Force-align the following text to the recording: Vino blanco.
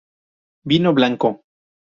Vino 0.67 0.93
blanco. 0.97 1.29